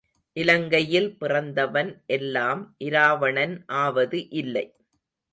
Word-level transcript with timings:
இலங்கையில் 0.37 1.09
பிறந்தவன் 1.17 1.91
எல்லாம் 2.07 2.61
இராவணன் 2.77 3.53
ஆவது 3.81 4.29
இல்லை. 4.31 4.65